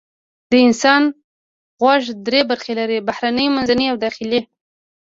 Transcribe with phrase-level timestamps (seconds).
[0.49, 1.01] د انسان
[1.81, 4.41] غوږ درې برخې لري: بهرنی، منځنی او داخلي.